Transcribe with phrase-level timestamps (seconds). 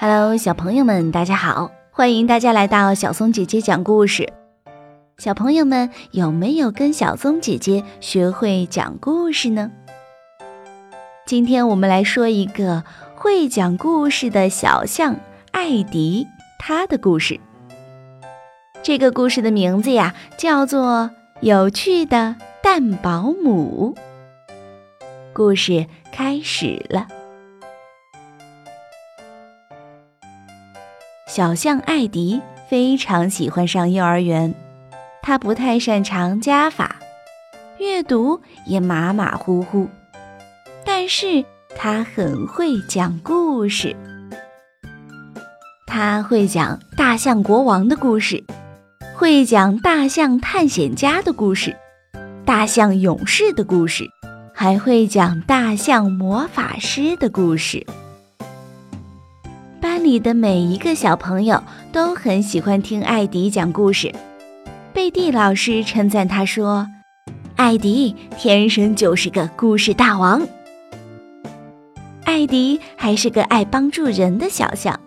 [0.00, 1.70] Hello，小朋友们，大家好！
[1.92, 4.32] 欢迎大家来到小松姐姐讲故事。
[5.18, 9.70] 小朋友们有没有跟小松姐姐学会讲故事呢？
[11.24, 12.82] 今天我们来说一个
[13.14, 15.14] 会讲故事的小象
[15.52, 16.26] 艾迪，
[16.58, 17.38] 他的故事。
[18.82, 21.10] 这个故事的名字呀，叫做
[21.40, 22.34] 《有趣的
[22.68, 23.94] 蛋保姆》。
[25.32, 27.06] 故事开始了。
[31.28, 34.52] 小象艾迪非常喜欢上幼儿园，
[35.22, 36.96] 他不太擅长加法，
[37.78, 39.88] 阅读也马马虎虎，
[40.84, 41.44] 但是
[41.76, 43.94] 他很会讲故事。
[45.86, 48.42] 他会讲大象国王的故事，
[49.14, 51.76] 会讲大象探险家的故事，
[52.58, 54.08] 大象勇士的故事，
[54.54, 57.86] 还会讲大象魔法师的故事。
[59.78, 61.62] 班里的每一个小朋友
[61.92, 64.10] 都很喜欢听艾迪讲故事。
[64.94, 66.88] 贝蒂老师称赞他说
[67.56, 70.40] ：“艾迪天生就是个故事大王。”
[72.24, 74.98] 艾迪还是个爱帮助人的小象。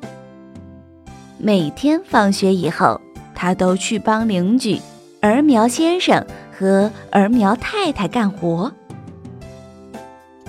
[1.40, 3.02] 每天放学以后，
[3.34, 4.80] 他都去帮邻居
[5.20, 6.24] 儿苗先生
[6.60, 8.70] 和儿苗太太干活。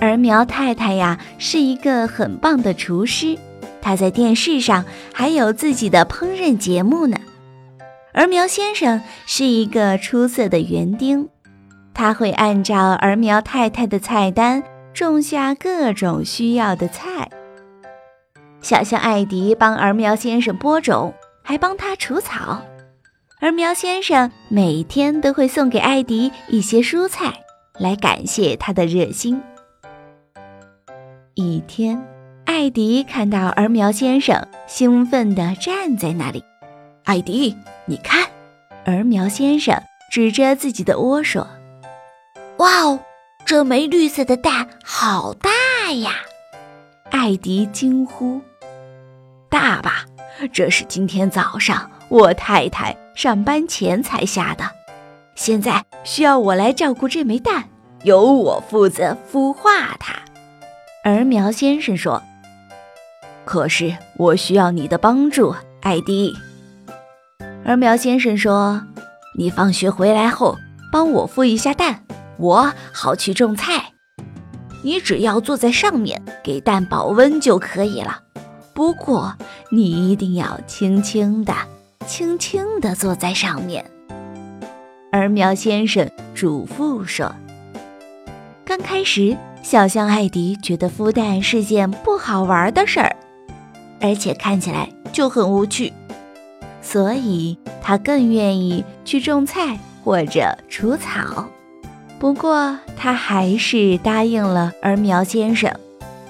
[0.00, 3.38] 儿苗太太呀，是一个很棒的厨师。
[3.80, 7.16] 他在电视上还有自己的烹饪节目呢。
[8.12, 11.28] 儿苗先生是一个出色的园丁，
[11.94, 17.30] 他会按照儿苗太太的菜单种下各种需要的菜。
[18.60, 22.60] 小象艾迪帮儿苗先生播种，还帮他除草。
[23.42, 27.32] 而苗先生每天都会送给艾迪一些蔬菜，
[27.78, 29.40] 来感谢他的热心。
[31.34, 32.00] 一天。
[32.44, 36.44] 艾迪看到儿苗先生兴奋地站在那里。
[37.04, 37.56] 艾迪，
[37.86, 38.28] 你看，
[38.84, 39.80] 儿苗先生
[40.10, 41.46] 指着自己的窝说
[42.58, 43.00] ：“哇哦，
[43.46, 46.10] 这枚绿色的蛋好大呀！”
[47.10, 48.40] 艾迪惊呼
[49.48, 50.04] ：“大吧？
[50.52, 54.64] 这是今天早上我太太上班前才下的，
[55.34, 57.68] 现在需要我来照顾这枚蛋，
[58.02, 60.14] 由我负责孵化它。”
[61.04, 62.22] 而苗先生说。
[63.44, 66.32] 可是我需要你的帮助，艾迪。
[67.62, 68.86] 而苗先生说
[69.36, 70.56] ：“你放学回来后
[70.90, 72.02] 帮我孵一下蛋，
[72.38, 73.92] 我好去种菜。
[74.82, 78.22] 你只要坐在上面给蛋保温就可以了。
[78.72, 79.36] 不过
[79.70, 81.52] 你一定要轻轻的、
[82.06, 83.84] 轻轻的坐在上面。”
[85.12, 87.34] 而苗先生嘱咐说
[88.64, 93.16] ：“刚开始，小象艾迪觉得孵蛋是件不好玩的事儿。”
[94.00, 95.92] 而且看起来就很无趣，
[96.80, 101.46] 所以他更愿意去种菜或者除草。
[102.18, 105.70] 不过他还是答应了儿苗先生，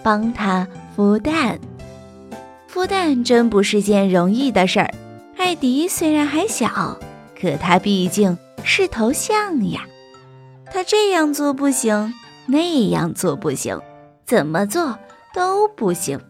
[0.02, 0.66] 帮他
[0.96, 1.60] 孵蛋。
[2.72, 4.90] 孵蛋真不是件容易的事儿。
[5.40, 7.00] 艾迪虽然还小，
[7.34, 9.86] 可他毕竟是头象呀。
[10.66, 12.12] 他这样做不行，
[12.44, 13.80] 那样做不行，
[14.26, 14.98] 怎么做
[15.32, 16.20] 都不行。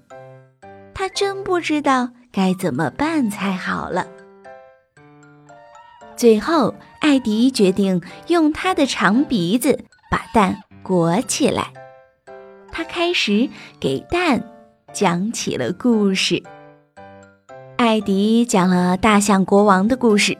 [0.94, 4.06] 他真不知道该怎么办才好了。
[6.16, 11.72] 最后，艾迪决定用他的长鼻子把蛋裹起来。
[12.70, 13.50] 他开始
[13.80, 14.40] 给蛋
[14.92, 16.40] 讲起了故事。
[17.80, 20.36] 艾迪讲了大象国王的故事，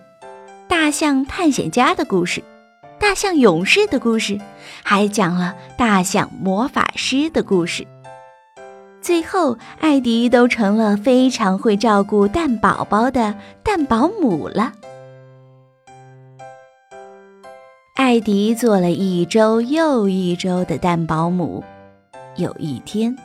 [0.69, 2.45] 大象探险家的故事，
[2.99, 4.39] 大象勇士的故事，
[4.83, 7.87] 还讲了大象魔法师的故事。
[9.01, 14.75] 最后，艾迪都成了非常会照顾蛋宝宝的蛋保姆了。
[17.97, 21.65] 艾迪做了一周又一周的蛋保姆，
[22.37, 23.17] 有一天，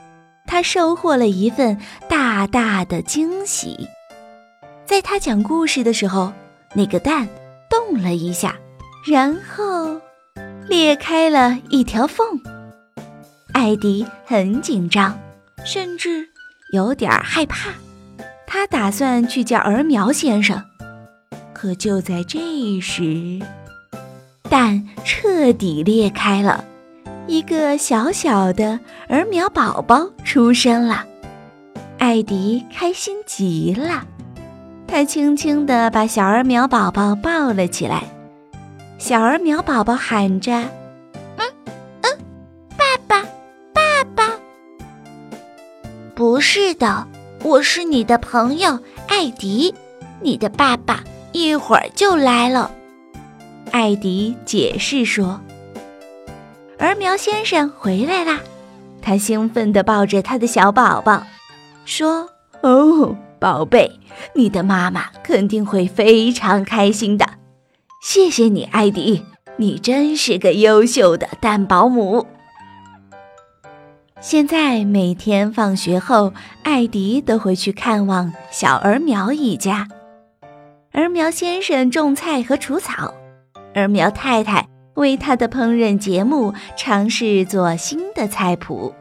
[0.48, 3.86] 他收获了一份大大的惊喜。
[4.86, 6.32] 在他讲故事的时候，
[6.74, 7.28] 那个蛋
[7.70, 8.56] 动了一下，
[9.06, 10.00] 然后
[10.68, 12.26] 裂开了一条缝。
[13.54, 15.18] 艾迪很紧张。
[15.66, 16.30] 甚至
[16.74, 17.72] 有点害怕，
[18.46, 20.62] 他打算去叫儿苗先生。
[21.54, 23.40] 可就在这时，
[24.48, 26.64] 蛋彻底裂开了，
[27.26, 31.04] 一个小小的儿苗宝宝出生了。
[31.98, 34.06] 艾迪开心极了，
[34.88, 38.04] 他轻轻地把小儿苗宝宝抱了起来。
[38.98, 40.54] 小儿苗宝宝喊着
[41.38, 41.46] ：“嗯
[42.02, 42.18] 嗯，
[42.78, 43.24] 爸爸，
[43.74, 44.34] 爸爸。”
[46.16, 47.08] 不是的，
[47.44, 49.74] 我是你的朋友艾迪，
[50.22, 51.04] 你的爸爸
[51.34, 52.72] 一会儿就来了。
[53.72, 55.42] 艾迪解释说
[56.80, 58.40] ：“儿苗先生回来啦！”
[59.04, 61.24] 他兴奋地抱着他的小宝宝，
[61.84, 62.30] 说
[62.64, 63.92] ：“哦，宝贝，
[64.34, 67.26] 你的妈妈肯定会非常开心的。
[68.04, 69.24] 谢谢你，艾迪，
[69.58, 72.28] 你真是个优秀的蛋保姆。”
[74.22, 76.34] 现在每天放学后，
[76.64, 79.88] 艾迪都会去看望小儿苗一家。
[80.92, 83.14] 儿苗先生种菜和除草，
[83.74, 84.68] 儿苗太太。
[84.96, 88.96] 为他的烹饪节目尝试做新的菜谱，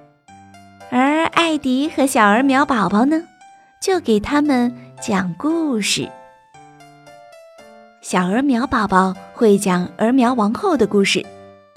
[0.91, 3.23] 而艾迪和小儿苗宝宝呢，
[3.85, 6.09] 就给他们讲故事。
[8.01, 11.23] 小儿苗宝宝会讲儿苗王后的故事，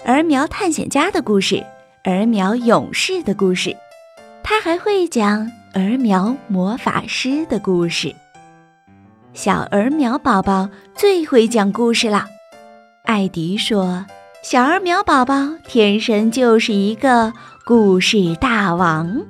[0.06, 1.62] 儿苗探险家的故事，
[2.04, 3.76] 儿苗勇士的故事，
[4.42, 8.14] 他还会讲儿苗魔法师的故事。
[9.34, 12.24] 小儿苗宝宝最会讲故事了。
[13.04, 14.06] 艾迪说
[14.42, 15.34] ：“小儿苗宝宝
[15.66, 17.34] 天生就是一个
[17.66, 19.26] 故事大王，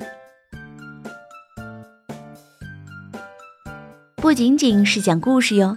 [4.28, 5.74] 不仅仅是讲故事哟，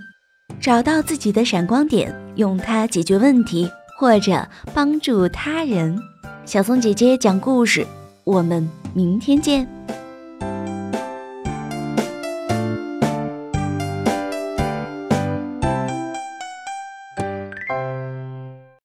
[0.60, 5.98] 找到自己的闪光点，用它解决问题或者帮助他人。
[6.46, 7.88] 小松姐姐讲故事，
[8.26, 9.66] 我们明天见。”